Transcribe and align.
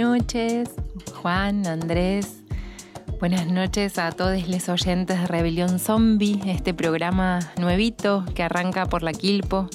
noches, 0.00 0.70
Juan, 1.20 1.66
Andrés. 1.66 2.42
Buenas 3.18 3.46
noches 3.48 3.98
a 3.98 4.10
todos 4.12 4.48
los 4.48 4.68
oyentes 4.70 5.20
de 5.20 5.26
Rebelión 5.26 5.78
Zombie, 5.78 6.40
este 6.46 6.72
programa 6.72 7.40
nuevito 7.58 8.24
que 8.34 8.42
arranca 8.42 8.86
por 8.86 9.02
la 9.02 9.12
Quilpo. 9.12 9.68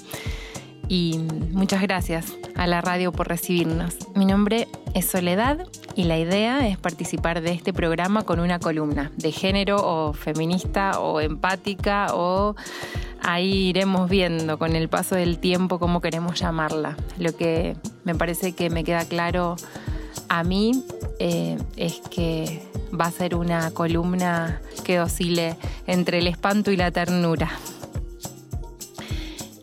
Y 0.88 1.20
muchas 1.52 1.84
gracias 1.84 2.34
a 2.56 2.66
la 2.66 2.82
radio 2.82 3.12
por 3.12 3.28
recibirnos. 3.28 3.98
Mi 4.16 4.26
nombre 4.26 4.68
es 4.96 5.06
Soledad 5.06 5.60
y 5.94 6.06
la 6.06 6.18
idea 6.18 6.68
es 6.68 6.80
participar 6.80 7.42
de 7.42 7.52
este 7.52 7.72
programa 7.72 8.24
con 8.24 8.40
una 8.40 8.58
columna 8.58 9.12
de 9.18 9.32
género 9.32 9.78
o 9.78 10.14
feminista 10.14 11.00
o 11.02 11.22
empática 11.22 12.08
o 12.16 12.56
ahí 13.22 13.68
iremos 13.68 14.10
viendo 14.10 14.58
con 14.58 14.76
el 14.76 14.90
paso 14.90 15.14
del 15.14 15.38
tiempo 15.38 15.78
cómo 15.78 16.02
queremos 16.02 16.40
llamarla. 16.40 16.98
Lo 17.20 17.36
que 17.36 17.78
me 18.06 18.16
parece 18.16 18.54
que 18.54 18.72
me 18.72 18.84
queda 18.84 19.06
claro 19.06 19.56
a 20.30 20.44
mí 20.44 20.84
eh, 21.20 21.58
es 21.78 22.02
que 22.10 22.62
va 23.00 23.06
a 23.06 23.12
ser 23.12 23.36
una 23.36 23.72
columna 23.72 24.62
que 24.84 25.00
oscile 25.00 25.58
entre 25.88 26.20
el 26.20 26.28
espanto 26.28 26.72
y 26.72 26.78
la 26.78 26.92
ternura. 26.92 27.52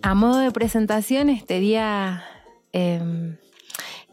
A 0.03 0.15
modo 0.15 0.41
de 0.41 0.51
presentación, 0.51 1.29
este 1.29 1.61
día 1.61 2.25
em, 2.73 3.37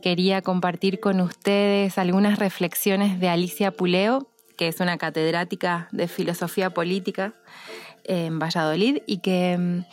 quería 0.02 0.42
compartir 0.42 1.00
con 1.00 1.20
ustedes 1.20 1.98
algunas 1.98 2.38
reflexiones 2.38 3.20
de 3.20 3.30
Alicia 3.30 3.72
Puleo, 3.72 4.28
que 4.56 4.68
es 4.68 4.80
una 4.82 4.98
catedrática 4.98 5.88
de 5.92 6.08
filosofía 6.08 6.70
política 6.70 7.34
en 8.04 8.40
Valladolid 8.40 9.02
y 9.08 9.20
que 9.20 9.54
em, 9.54 9.84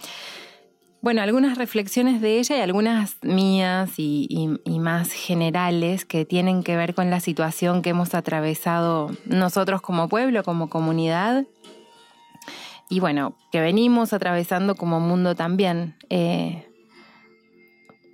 bueno, 1.06 1.22
algunas 1.22 1.56
reflexiones 1.56 2.20
de 2.20 2.40
ella 2.40 2.58
y 2.58 2.60
algunas 2.62 3.18
mías 3.22 3.92
y, 3.96 4.58
más 4.80 5.12
generales 5.12 6.04
que 6.04 6.24
tienen 6.24 6.64
que 6.64 6.76
ver 6.76 6.96
con 6.96 7.10
la 7.10 7.20
situación 7.20 7.80
que 7.80 7.90
hemos 7.90 8.12
atravesado 8.12 9.12
nosotros 9.24 9.82
como 9.82 10.08
pueblo, 10.08 10.42
como 10.42 10.68
comunidad, 10.68 11.46
y 12.90 12.98
bueno, 12.98 13.36
que 13.52 13.60
venimos 13.60 14.12
atravesando 14.12 14.74
como 14.74 14.98
mundo 14.98 15.36
también. 15.36 15.94
Eh, 16.10 16.66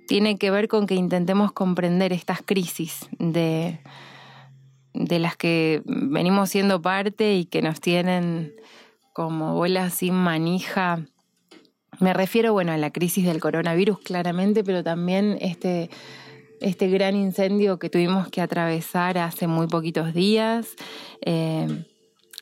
tiene 0.07 0.37
que 0.37 0.51
ver 0.51 0.67
con 0.67 0.85
que 0.85 0.93
intentemos 0.93 1.51
comprender 1.51 2.13
estas 2.13 2.43
crisis 2.43 3.07
de, 3.17 3.79
de 4.93 5.17
las 5.17 5.35
que 5.35 5.81
venimos 5.85 6.51
siendo 6.51 6.79
parte 6.79 7.33
y 7.37 7.45
que 7.45 7.63
nos 7.63 7.81
tienen 7.81 8.53
como 9.13 9.55
bolas 9.55 9.95
sin 9.95 10.13
manija 10.13 11.07
me 11.99 12.13
refiero, 12.13 12.53
bueno, 12.53 12.71
a 12.71 12.77
la 12.77 12.91
crisis 12.91 13.25
del 13.25 13.39
coronavirus 13.39 13.99
claramente, 13.99 14.63
pero 14.63 14.83
también 14.83 15.37
este, 15.41 15.89
este 16.59 16.87
gran 16.89 17.15
incendio 17.15 17.79
que 17.79 17.89
tuvimos 17.89 18.27
que 18.29 18.41
atravesar 18.41 19.17
hace 19.17 19.47
muy 19.47 19.67
poquitos 19.67 20.13
días. 20.13 20.75
Eh, 21.21 21.85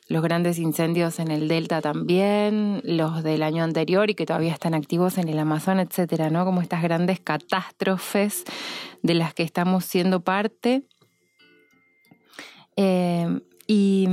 los 0.08 0.22
grandes 0.22 0.58
incendios 0.58 1.18
en 1.20 1.30
el 1.30 1.48
Delta 1.48 1.80
también, 1.80 2.82
los 2.84 3.22
del 3.22 3.42
año 3.42 3.64
anterior 3.64 4.10
y 4.10 4.14
que 4.14 4.26
todavía 4.26 4.52
están 4.52 4.74
activos 4.74 5.16
en 5.16 5.28
el 5.28 5.38
Amazon, 5.38 5.80
etcétera, 5.80 6.28
¿no? 6.28 6.44
Como 6.44 6.60
estas 6.60 6.82
grandes 6.82 7.18
catástrofes 7.18 8.44
de 9.02 9.14
las 9.14 9.32
que 9.32 9.42
estamos 9.42 9.86
siendo 9.86 10.20
parte. 10.20 10.82
Eh, 12.76 13.40
y, 13.66 14.06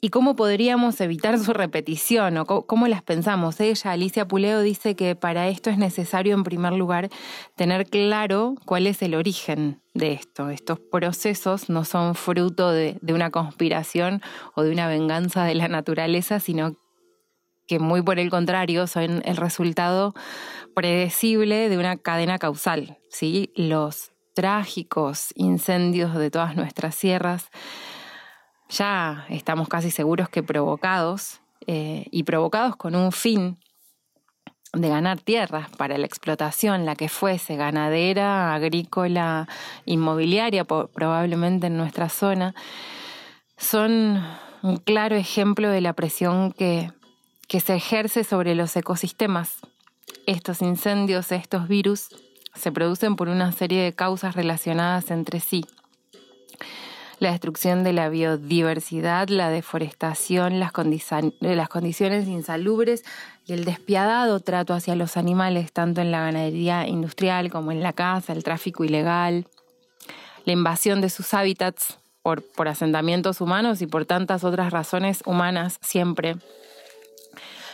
y, 0.00 0.08
cómo 0.10 0.34
podríamos 0.34 1.00
evitar 1.00 1.38
su 1.38 1.52
repetición 1.52 2.36
o 2.38 2.46
cómo, 2.46 2.88
las 2.88 3.02
pensamos. 3.02 3.60
Ella, 3.60 3.92
Alicia 3.92 4.26
Puleo, 4.26 4.60
dice 4.60 4.96
que 4.96 5.14
para 5.14 5.48
esto 5.48 5.70
es 5.70 5.78
necesario, 5.78 6.34
en 6.34 6.42
primer 6.42 6.72
lugar, 6.72 7.10
tener 7.54 7.86
claro 7.86 8.54
cuál 8.64 8.86
es 8.86 9.02
el 9.02 9.14
origen 9.14 9.80
de 9.94 10.12
esto. 10.12 10.50
Estos 10.50 10.80
procesos 10.80 11.68
no 11.68 11.84
son 11.84 12.14
fruto 12.14 12.72
de, 12.72 12.98
una 13.08 13.30
conspiración 13.30 14.20
o 14.54 14.62
de 14.62 14.72
una 14.72 14.88
venganza 14.88 15.44
de 15.44 15.54
la 15.54 15.68
naturaleza, 15.68 16.40
sino 16.40 16.74
que 17.66 17.78
muy 17.78 18.02
por 18.02 18.18
el 18.18 18.30
contrario 18.30 18.86
son 18.86 19.22
el 19.24 19.36
resultado 19.36 20.14
predecible 20.74 21.68
de 21.68 21.78
una 21.78 21.96
cadena 21.96 22.38
causal. 22.38 22.98
¿sí? 23.10 23.52
Los 23.54 24.12
trágicos 24.34 25.28
incendios 25.34 26.14
de 26.14 26.30
todas 26.30 26.56
nuestras 26.56 26.94
sierras, 26.94 27.50
ya 28.68 29.26
estamos 29.28 29.68
casi 29.68 29.90
seguros 29.90 30.28
que 30.28 30.42
provocados, 30.42 31.40
eh, 31.70 32.06
y 32.10 32.22
provocados 32.22 32.76
con 32.76 32.94
un 32.94 33.12
fin 33.12 33.58
de 34.72 34.88
ganar 34.88 35.20
tierras 35.20 35.68
para 35.76 35.98
la 35.98 36.06
explotación, 36.06 36.86
la 36.86 36.94
que 36.94 37.10
fuese, 37.10 37.56
ganadera, 37.56 38.54
agrícola, 38.54 39.48
inmobiliaria, 39.84 40.64
probablemente 40.64 41.66
en 41.66 41.76
nuestra 41.76 42.08
zona, 42.08 42.54
son 43.58 44.24
un 44.62 44.76
claro 44.78 45.16
ejemplo 45.16 45.68
de 45.68 45.82
la 45.82 45.92
presión 45.92 46.52
que, 46.52 46.90
que 47.48 47.60
se 47.60 47.74
ejerce 47.74 48.24
sobre 48.24 48.54
los 48.54 48.74
ecosistemas. 48.74 49.58
Estos 50.26 50.62
incendios, 50.62 51.32
estos 51.32 51.68
virus, 51.68 52.08
se 52.54 52.72
producen 52.72 53.16
por 53.16 53.28
una 53.28 53.52
serie 53.52 53.82
de 53.82 53.94
causas 53.94 54.34
relacionadas 54.34 55.10
entre 55.10 55.40
sí 55.40 55.64
la 57.18 57.32
destrucción 57.32 57.84
de 57.84 57.92
la 57.92 58.08
biodiversidad, 58.08 59.28
la 59.28 59.50
deforestación, 59.50 60.60
las, 60.60 60.72
condiciones 60.72 62.28
insalubres 62.28 63.04
y 63.46 63.52
el 63.52 63.64
despiadado 63.64 64.40
trato 64.40 64.74
hacia 64.74 64.94
los 64.94 65.16
animales, 65.16 65.72
tanto 65.72 66.00
en 66.00 66.10
la 66.10 66.20
ganadería 66.20 66.86
industrial 66.86 67.50
como 67.50 67.72
en 67.72 67.82
la 67.82 67.92
casa, 67.92 68.32
el 68.32 68.44
tráfico 68.44 68.84
ilegal, 68.84 69.46
la 70.44 70.52
invasión 70.52 71.00
de 71.00 71.10
sus 71.10 71.34
hábitats 71.34 71.98
por, 72.22 72.42
por 72.42 72.68
asentamientos 72.68 73.40
humanos 73.40 73.82
y 73.82 73.86
por 73.86 74.06
tantas 74.06 74.44
otras 74.44 74.72
razones 74.72 75.22
humanas 75.26 75.78
siempre 75.82 76.36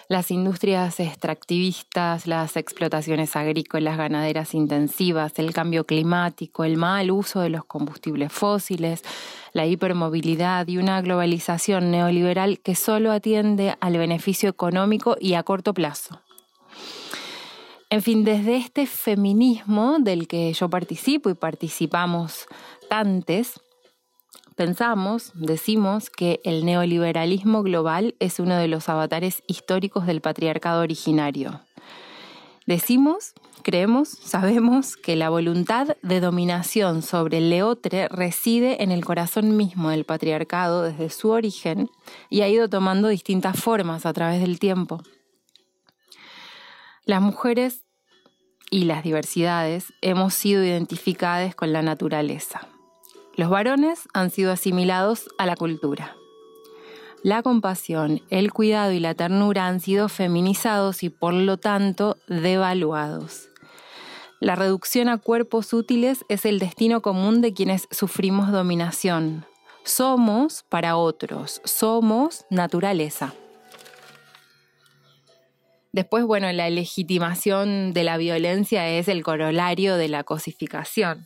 las 0.09 0.31
industrias 0.31 1.01
extractivistas, 1.01 2.27
las 2.27 2.57
explotaciones 2.57 3.37
agrícolas, 3.37 3.97
ganaderas 3.97 4.55
intensivas, 4.55 5.33
el 5.39 5.53
cambio 5.53 5.85
climático, 5.85 6.65
el 6.65 6.77
mal 6.77 7.11
uso 7.11 7.41
de 7.41 7.51
los 7.51 7.65
combustibles 7.65 8.33
fósiles, 8.33 9.03
la 9.53 9.67
hipermovilidad 9.67 10.67
y 10.69 10.79
una 10.79 11.01
globalización 11.01 11.91
neoliberal 11.91 12.61
que 12.61 12.75
solo 12.75 13.13
atiende 13.13 13.77
al 13.81 13.97
beneficio 13.97 14.49
económico 14.49 15.17
y 15.21 15.35
a 15.35 15.43
corto 15.43 15.73
plazo. 15.75 16.21
En 17.91 18.03
fin, 18.03 18.25
desde 18.25 18.57
este 18.57 18.87
feminismo 18.87 19.99
del 20.01 20.27
que 20.27 20.53
yo 20.53 20.69
participo 20.69 21.31
y 21.31 21.35
participamos 21.35 22.47
tantes, 22.89 23.61
Pensamos, 24.57 25.33
decimos, 25.35 26.11
que 26.11 26.41
el 26.45 26.65
neoliberalismo 26.65 27.65
global 27.65 28.15
es 28.21 28.39
uno 28.39 28.57
de 28.57 28.69
los 28.69 28.89
avatares 28.89 29.43
históricos 29.49 30.07
del 30.07 30.21
patriarcado 30.21 30.81
originario. 30.81 31.61
Decimos, 32.67 33.35
creemos, 33.63 34.09
sabemos 34.09 34.97
que 34.97 35.17
la 35.17 35.29
voluntad 35.29 35.97
de 36.03 36.21
dominación 36.21 37.03
sobre 37.03 37.39
el 37.39 37.51
leotre 37.51 38.07
reside 38.09 38.83
en 38.85 38.93
el 38.93 39.05
corazón 39.05 39.57
mismo 39.57 39.91
del 39.91 40.05
patriarcado 40.05 40.83
desde 40.83 41.11
su 41.11 41.31
origen 41.31 41.91
y 42.31 42.43
ha 42.43 42.49
ido 42.49 42.69
tomando 42.69 43.09
distintas 43.09 43.59
formas 43.59 44.07
a 44.07 44.13
través 44.13 44.41
del 44.41 44.61
tiempo. 44.61 45.03
Las 47.05 47.21
mujeres 47.21 47.83
y 48.71 48.85
las 48.85 49.03
diversidades 49.03 49.93
hemos 50.01 50.33
sido 50.33 50.65
identificadas 50.65 51.55
con 51.55 51.73
la 51.73 51.83
naturaleza. 51.83 52.69
Los 53.37 53.51
varones 53.51 54.09
han 54.13 54.31
sido 54.31 54.53
asimilados 54.53 55.29
a 55.39 55.47
la 55.47 55.57
cultura. 55.57 56.15
La 57.25 57.43
compasión, 57.43 58.23
el 58.31 58.53
cuidado 58.53 58.93
y 58.93 59.01
la 59.01 59.15
ternura 59.15 59.67
han 59.67 59.81
sido 59.81 60.09
feminizados 60.09 61.03
y 61.03 61.11
por 61.11 61.35
lo 61.35 61.57
tanto 61.57 62.17
devaluados. 62.29 63.49
La 64.39 64.55
reducción 64.55 65.09
a 65.09 65.19
cuerpos 65.19 65.73
útiles 65.73 66.25
es 66.29 66.45
el 66.45 66.61
destino 66.61 67.03
común 67.03 67.41
de 67.41 67.55
quienes 67.55 67.89
sufrimos 67.91 68.53
dominación. 68.53 69.47
Somos 69.83 70.65
para 70.69 70.97
otros, 70.97 71.61
somos 71.65 72.45
naturaleza. 72.51 73.35
Después, 75.93 76.25
bueno, 76.25 76.53
la 76.53 76.71
legitimación 76.71 77.93
de 77.95 78.05
la 78.05 78.17
violencia 78.17 78.89
es 78.89 79.09
el 79.09 79.25
corolario 79.25 79.97
de 79.97 80.09
la 80.09 80.23
cosificación 80.23 81.25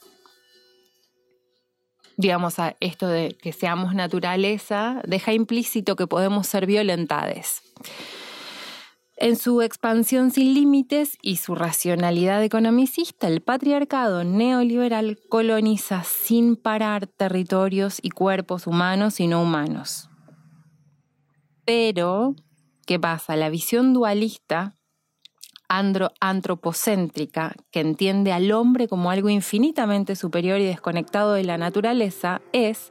digamos, 2.19 2.59
a 2.59 2.77
esto 2.81 3.07
de 3.07 3.39
que 3.41 3.53
seamos 3.53 3.95
naturaleza, 3.95 5.01
deja 5.07 5.33
implícito 5.33 5.95
que 5.95 6.09
podemos 6.09 6.49
ser 6.49 6.67
violentades. 6.67 7.63
En 9.17 9.37
su 9.37 9.63
expansión 9.63 10.33
sin 10.33 10.53
límites 10.53 11.17
y 11.23 11.37
su 11.37 11.55
racionalidad 11.55 12.43
economicista, 12.43 13.29
el 13.29 13.41
patriarcado 13.41 14.25
neoliberal 14.25 15.19
coloniza 15.29 16.03
sin 16.03 16.57
parar 16.57 17.07
territorios 17.07 17.99
y 18.03 18.11
cuerpos 18.11 18.67
humanos 18.67 19.21
y 19.21 19.29
no 19.29 19.41
humanos. 19.41 20.11
Pero, 21.65 22.35
¿qué 22.85 22.99
pasa? 22.99 23.37
La 23.37 23.49
visión 23.49 23.93
dualista 23.93 24.78
antropocéntrica, 25.69 27.55
que 27.71 27.81
entiende 27.81 28.33
al 28.33 28.51
hombre 28.53 28.89
como 28.89 29.11
algo 29.11 29.29
infinitamente 29.29 30.17
superior 30.17 30.61
y 30.61 30.65
desconectado 30.65 31.35
de 31.35 31.45
la 31.45 31.59
naturaleza, 31.59 32.41
es, 32.53 32.91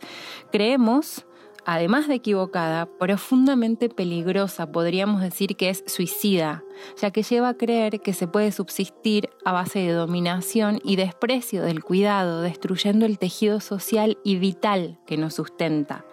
creemos, 0.52 1.26
además 1.66 2.08
de 2.08 2.16
equivocada, 2.16 2.86
profundamente 2.86 3.90
peligrosa, 3.90 4.72
podríamos 4.72 5.22
decir 5.22 5.56
que 5.58 5.70
es 5.70 5.84
suicida, 5.88 6.64
ya 7.02 7.12
que 7.12 7.24
lleva 7.24 7.50
a 7.50 7.58
creer 7.58 8.00
que 8.00 8.14
se 8.14 8.28
puede 8.28 8.52
subsistir 8.52 9.30
a 9.44 9.52
base 9.52 9.80
de 9.80 9.92
dominación 9.92 10.80
y 10.84 10.96
desprecio 10.96 11.64
del 11.64 11.84
cuidado, 11.84 12.42
destruyendo 12.42 13.06
el 13.06 13.18
tejido 13.18 13.60
social 13.60 14.18
y 14.24 14.38
vital 14.38 15.00
que 15.06 15.18
nos 15.18 15.34
sustenta. 15.34 16.06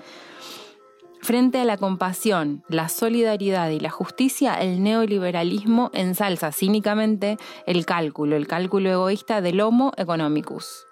Frente 1.24 1.58
a 1.58 1.64
la 1.64 1.78
compasión, 1.78 2.64
la 2.68 2.90
solidaridad 2.90 3.70
y 3.70 3.80
la 3.80 3.88
justicia, 3.88 4.56
el 4.56 4.82
neoliberalismo 4.82 5.90
ensalza 5.94 6.52
cínicamente 6.52 7.38
el 7.66 7.86
cálculo, 7.86 8.36
el 8.36 8.46
cálculo 8.46 8.90
egoísta 8.90 9.40
del 9.40 9.62
Homo 9.62 9.92
economicus. 9.96 10.86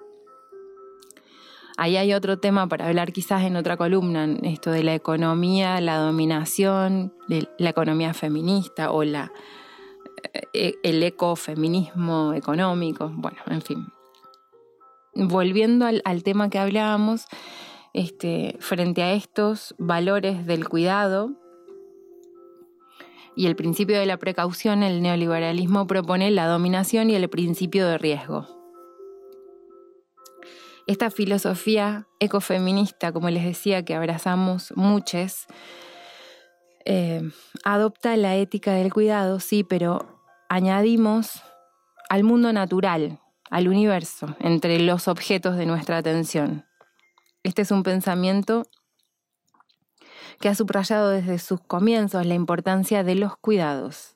Ahí 1.76 1.98
hay 1.98 2.14
otro 2.14 2.38
tema 2.38 2.66
para 2.66 2.86
hablar 2.86 3.12
quizás 3.12 3.42
en 3.42 3.56
otra 3.56 3.76
columna, 3.76 4.26
esto 4.42 4.70
de 4.70 4.82
la 4.82 4.94
economía, 4.94 5.78
la 5.82 5.98
dominación, 5.98 7.12
la 7.28 7.68
economía 7.68 8.14
feminista 8.14 8.90
o 8.90 9.04
la, 9.04 9.32
eh, 10.54 10.76
el 10.82 11.02
ecofeminismo 11.02 12.32
económico, 12.32 13.12
bueno, 13.14 13.36
en 13.48 13.60
fin. 13.60 13.86
Volviendo 15.14 15.84
al, 15.84 16.22
tema 16.22 16.48
que 16.48 16.58
hablábamos, 16.58 17.26
este, 17.94 18.56
frente 18.60 19.02
a 19.02 19.12
estos 19.12 19.74
valores 19.78 20.46
del 20.46 20.68
cuidado 20.68 21.32
y 23.34 23.46
el 23.46 23.56
principio 23.56 23.98
de 23.98 24.06
la 24.06 24.18
precaución, 24.18 24.82
el 24.82 25.00
neoliberalismo 25.02 25.86
propone 25.86 26.30
la 26.30 26.46
dominación 26.46 27.10
y 27.10 27.14
el 27.14 27.28
principio 27.28 27.86
de 27.86 27.98
riesgo. 27.98 28.46
Esta 30.86 31.10
filosofía 31.10 32.08
ecofeminista, 32.18 33.12
como 33.12 33.30
les 33.30 33.44
decía, 33.44 33.84
que 33.84 33.94
abrazamos 33.94 34.72
muchos, 34.76 35.46
eh, 36.84 37.22
adopta 37.64 38.16
la 38.16 38.36
ética 38.36 38.72
del 38.72 38.92
cuidado, 38.92 39.38
sí, 39.38 39.64
pero 39.64 40.20
añadimos 40.48 41.42
al 42.10 42.24
mundo 42.24 42.52
natural, 42.52 43.20
al 43.48 43.68
universo, 43.68 44.36
entre 44.40 44.78
los 44.80 45.08
objetos 45.08 45.56
de 45.56 45.66
nuestra 45.66 45.98
atención. 45.98 46.66
Este 47.44 47.62
es 47.62 47.72
un 47.72 47.82
pensamiento 47.82 48.62
que 50.40 50.48
ha 50.48 50.54
subrayado 50.54 51.10
desde 51.10 51.38
sus 51.38 51.60
comienzos 51.60 52.24
la 52.24 52.34
importancia 52.34 53.02
de 53.02 53.16
los 53.16 53.36
cuidados. 53.36 54.14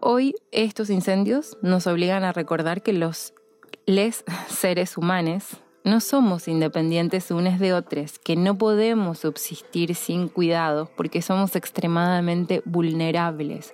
Hoy 0.00 0.34
estos 0.52 0.90
incendios 0.90 1.56
nos 1.62 1.86
obligan 1.86 2.22
a 2.22 2.32
recordar 2.32 2.82
que 2.82 2.92
los 2.92 3.32
seres 4.48 4.98
humanos 4.98 5.56
no 5.84 6.00
somos 6.00 6.48
independientes 6.48 7.30
unos 7.30 7.58
de 7.58 7.72
otros, 7.72 8.18
que 8.18 8.36
no 8.36 8.58
podemos 8.58 9.20
subsistir 9.20 9.94
sin 9.94 10.28
cuidado 10.28 10.90
porque 10.96 11.22
somos 11.22 11.56
extremadamente 11.56 12.60
vulnerables. 12.66 13.72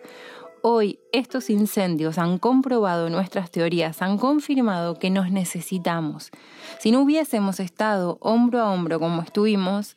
Hoy 0.64 1.00
estos 1.12 1.50
incendios 1.50 2.18
han 2.18 2.38
comprobado 2.38 3.10
nuestras 3.10 3.50
teorías, 3.50 4.00
han 4.00 4.16
confirmado 4.16 4.98
que 4.98 5.10
nos 5.10 5.32
necesitamos. 5.32 6.30
Si 6.78 6.92
no 6.92 7.00
hubiésemos 7.02 7.58
estado 7.58 8.16
hombro 8.20 8.60
a 8.60 8.72
hombro 8.72 9.00
como 9.00 9.22
estuvimos, 9.22 9.96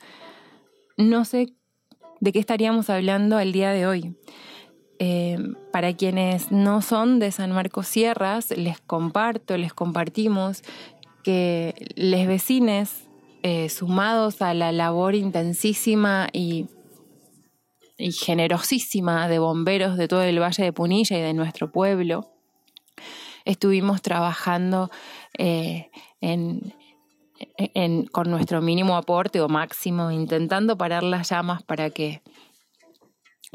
no 0.97 1.23
sé 1.23 1.53
de 2.19 2.31
qué 2.31 2.39
estaríamos 2.39 2.89
hablando 2.89 3.39
el 3.39 3.51
día 3.51 3.71
de 3.71 3.85
hoy. 3.85 4.15
Eh, 4.97 5.37
para 5.71 5.93
quienes 5.93 6.51
no 6.51 6.81
son 6.81 7.19
de 7.19 7.31
San 7.31 7.51
Marcos 7.51 7.87
Sierras, 7.87 8.49
les 8.51 8.79
comparto, 8.79 9.57
les 9.57 9.73
compartimos 9.73 10.63
que 11.23 11.75
les 11.95 12.27
vecines, 12.27 13.07
eh, 13.43 13.69
sumados 13.69 14.41
a 14.41 14.55
la 14.55 14.71
labor 14.71 15.13
intensísima 15.13 16.27
y, 16.33 16.65
generosísima 17.97 19.27
de 19.27 19.39
bomberos 19.39 19.97
de 19.97 20.07
todo 20.07 20.23
el 20.23 20.41
Valle 20.41 20.63
de 20.63 20.73
Punilla 20.73 21.17
y 21.17 21.21
de 21.21 21.33
nuestro 21.33 21.71
pueblo, 21.71 22.31
estuvimos 23.45 24.01
trabajando 24.01 24.89
eh, 25.37 25.89
con 28.11 28.31
nuestro 28.31 28.61
mínimo 28.61 28.95
aporte 28.95 29.41
o 29.41 29.47
máximo, 29.47 30.11
intentando 30.11 30.77
parar 30.77 31.03
las 31.03 31.29
llamas 31.29 31.63
para 31.63 31.89
que 31.89 32.21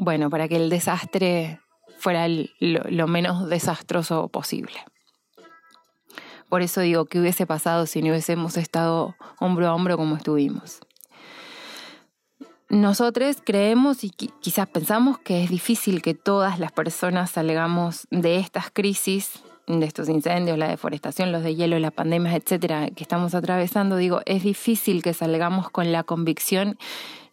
bueno, 0.01 0.31
para 0.31 0.47
que 0.47 0.55
el 0.55 0.69
desastre 0.69 1.59
fuera 1.99 2.25
lo, 2.27 3.07
menos 3.07 3.47
desastroso 3.47 4.29
posible. 4.29 4.73
Por 6.49 6.63
eso 6.63 6.81
digo, 6.81 7.05
¿qué 7.05 7.19
hubiese 7.19 7.45
pasado 7.45 7.85
si 7.85 8.01
no 8.01 8.09
hubiésemos 8.09 8.57
estado 8.57 9.15
hombro 9.39 9.67
a 9.67 9.75
hombro 9.75 9.97
como 9.97 10.15
estuvimos? 10.15 10.79
Nosotros 12.71 13.39
creemos 13.43 14.05
y 14.05 14.11
quizás 14.11 14.65
pensamos 14.65 15.19
que 15.19 15.43
es 15.43 15.49
difícil 15.49 16.01
que 16.01 16.13
todas 16.13 16.57
las 16.57 16.71
personas 16.71 17.31
salgamos 17.31 18.07
de 18.11 18.37
estas 18.37 18.71
crisis, 18.71 19.43
de 19.67 19.85
estos 19.85 20.07
incendios, 20.07 20.57
la 20.57 20.69
deforestación, 20.69 21.33
los 21.33 21.43
de 21.43 21.53
hielo, 21.53 21.77
las 21.79 21.91
pandemias, 21.91 22.33
etcétera, 22.33 22.89
que 22.89 23.03
estamos 23.03 23.35
atravesando. 23.35 23.97
Digo, 23.97 24.21
es 24.25 24.43
difícil 24.43 25.03
que 25.03 25.13
salgamos 25.13 25.69
con 25.69 25.91
la 25.91 26.03
convicción 26.03 26.77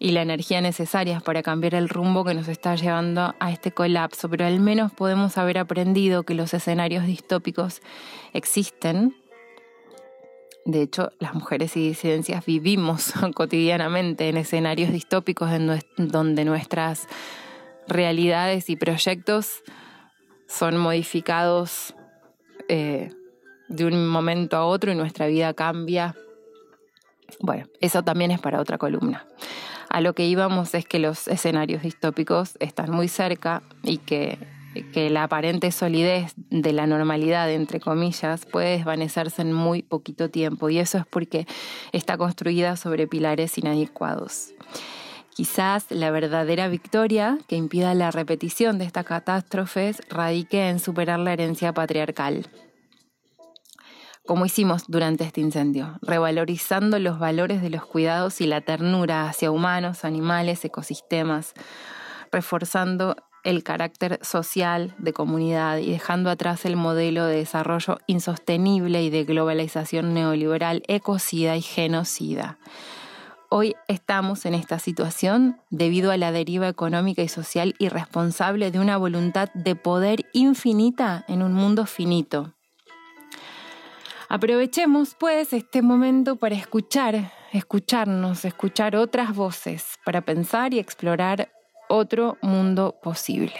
y 0.00 0.10
la 0.10 0.22
energía 0.22 0.60
necesarias 0.60 1.22
para 1.22 1.44
cambiar 1.44 1.76
el 1.76 1.88
rumbo 1.88 2.24
que 2.24 2.34
nos 2.34 2.48
está 2.48 2.74
llevando 2.74 3.36
a 3.38 3.52
este 3.52 3.70
colapso, 3.70 4.28
pero 4.28 4.44
al 4.44 4.58
menos 4.58 4.92
podemos 4.92 5.38
haber 5.38 5.58
aprendido 5.58 6.24
que 6.24 6.34
los 6.34 6.52
escenarios 6.52 7.06
distópicos 7.06 7.80
existen. 8.32 9.14
De 10.68 10.82
hecho, 10.82 11.12
las 11.18 11.32
mujeres 11.32 11.78
y 11.78 11.88
disidencias 11.88 12.44
vivimos 12.44 13.14
cotidianamente 13.34 14.28
en 14.28 14.36
escenarios 14.36 14.92
distópicos 14.92 15.50
donde 15.96 16.44
nuestras 16.44 17.08
realidades 17.86 18.68
y 18.68 18.76
proyectos 18.76 19.62
son 20.46 20.76
modificados 20.76 21.94
eh, 22.68 23.08
de 23.68 23.86
un 23.86 24.06
momento 24.08 24.58
a 24.58 24.66
otro 24.66 24.92
y 24.92 24.94
nuestra 24.94 25.26
vida 25.26 25.54
cambia. 25.54 26.14
Bueno, 27.40 27.66
eso 27.80 28.02
también 28.02 28.30
es 28.30 28.38
para 28.38 28.60
otra 28.60 28.76
columna. 28.76 29.26
A 29.88 30.02
lo 30.02 30.12
que 30.12 30.26
íbamos 30.26 30.74
es 30.74 30.84
que 30.84 30.98
los 30.98 31.28
escenarios 31.28 31.80
distópicos 31.80 32.58
están 32.60 32.90
muy 32.90 33.08
cerca 33.08 33.62
y 33.82 33.96
que, 33.96 34.38
que 34.92 35.10
la 35.10 35.24
aparente 35.24 35.72
solidez 35.72 36.34
de 36.36 36.72
la 36.72 36.86
normalidad, 36.86 37.50
entre 37.50 37.80
comillas, 37.80 38.46
puede 38.46 38.76
desvanecerse 38.76 39.42
en 39.42 39.52
muy 39.52 39.82
poquito 39.82 40.30
tiempo 40.30 40.68
y 40.70 40.78
eso 40.78 40.98
es 40.98 41.06
porque 41.06 41.46
está 41.92 42.16
construida 42.16 42.76
sobre 42.76 43.06
pilares 43.06 43.58
inadecuados. 43.58 44.52
Quizás 45.34 45.86
la 45.90 46.10
verdadera 46.10 46.68
victoria 46.68 47.38
que 47.46 47.56
impida 47.56 47.94
la 47.94 48.10
repetición 48.10 48.78
de 48.78 48.84
estas 48.84 49.04
catástrofes 49.04 50.02
radique 50.08 50.68
en 50.68 50.80
superar 50.80 51.20
la 51.20 51.32
herencia 51.32 51.72
patriarcal 51.72 52.48
como 54.28 54.44
hicimos 54.44 54.84
durante 54.88 55.24
este 55.24 55.40
incendio, 55.40 55.98
revalorizando 56.02 56.98
los 56.98 57.18
valores 57.18 57.62
de 57.62 57.70
los 57.70 57.86
cuidados 57.86 58.42
y 58.42 58.46
la 58.46 58.60
ternura 58.60 59.26
hacia 59.26 59.50
humanos, 59.50 60.04
animales, 60.04 60.62
ecosistemas, 60.66 61.54
reforzando 62.30 63.16
el 63.44 63.62
carácter 63.62 64.18
social 64.22 64.94
de 64.98 65.12
comunidad 65.12 65.78
y 65.78 65.90
dejando 65.90 66.30
atrás 66.30 66.64
el 66.64 66.76
modelo 66.76 67.24
de 67.26 67.36
desarrollo 67.36 67.98
insostenible 68.06 69.02
y 69.02 69.10
de 69.10 69.24
globalización 69.24 70.14
neoliberal, 70.14 70.82
ecocida 70.88 71.56
y 71.56 71.62
genocida. 71.62 72.58
Hoy 73.50 73.76
estamos 73.88 74.44
en 74.44 74.54
esta 74.54 74.78
situación 74.78 75.60
debido 75.70 76.10
a 76.10 76.16
la 76.16 76.32
deriva 76.32 76.68
económica 76.68 77.22
y 77.22 77.28
social 77.28 77.74
irresponsable 77.78 78.70
de 78.70 78.78
una 78.78 78.96
voluntad 78.96 79.48
de 79.54 79.74
poder 79.74 80.26
infinita 80.32 81.24
en 81.28 81.42
un 81.42 81.54
mundo 81.54 81.86
finito 81.86 82.54
Aprovechemos 84.30 85.14
pues 85.14 85.54
este 85.54 85.80
momento 85.80 86.36
para 86.36 86.54
escuchar, 86.54 87.32
escucharnos, 87.50 88.44
escuchar 88.44 88.94
otras 88.94 89.34
voces, 89.34 89.94
para 90.04 90.20
pensar 90.20 90.74
y 90.74 90.78
explorar 90.78 91.50
otro 91.88 92.38
mundo 92.42 92.98
posible. 93.02 93.54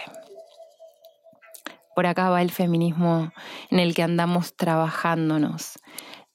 Por 1.95 2.07
acá 2.07 2.31
va 2.31 2.43
el 2.43 2.51
feminismo 2.51 3.33
en 3.71 3.81
el 3.81 3.95
que 3.95 4.03
andamos 4.03 4.55
trabajándonos 4.55 5.79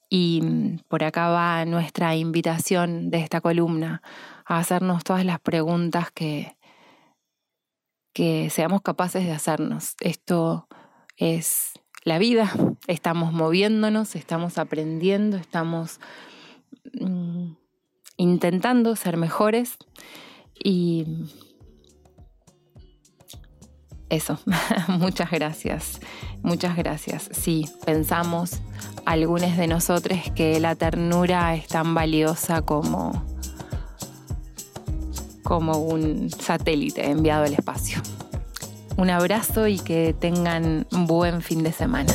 y 0.08 0.40
mm, 0.42 0.78
por 0.88 1.04
acá 1.04 1.28
va 1.28 1.64
nuestra 1.64 2.14
invitación 2.16 3.10
de 3.10 3.18
esta 3.18 3.40
columna 3.40 4.02
a 4.44 4.58
hacernos 4.58 5.04
todas 5.04 5.24
las 5.24 5.40
preguntas 5.40 6.10
que, 6.12 6.56
que 8.12 8.50
seamos 8.50 8.82
capaces 8.82 9.24
de 9.24 9.32
hacernos. 9.32 9.94
Esto 10.00 10.68
es 11.16 11.72
la 12.04 12.18
vida, 12.18 12.52
estamos 12.86 13.32
moviéndonos, 13.32 14.14
estamos 14.14 14.58
aprendiendo, 14.58 15.38
estamos 15.38 15.98
mm, 17.00 17.52
intentando 18.18 18.94
ser 18.96 19.16
mejores 19.16 19.78
y 20.62 21.06
eso, 24.10 24.38
muchas 24.88 25.30
gracias, 25.30 26.00
muchas 26.42 26.76
gracias. 26.76 27.28
Sí, 27.32 27.68
pensamos 27.84 28.60
algunos 29.04 29.56
de 29.56 29.66
nosotros 29.66 30.18
que 30.34 30.60
la 30.60 30.74
ternura 30.74 31.54
es 31.54 31.66
tan 31.66 31.94
valiosa 31.94 32.62
como, 32.62 33.24
como 35.42 35.78
un 35.78 36.30
satélite 36.30 37.08
enviado 37.10 37.44
al 37.44 37.54
espacio. 37.54 38.00
Un 38.96 39.10
abrazo 39.10 39.66
y 39.66 39.78
que 39.78 40.14
tengan 40.18 40.86
un 40.92 41.06
buen 41.06 41.42
fin 41.42 41.62
de 41.64 41.72
semana. 41.72 42.12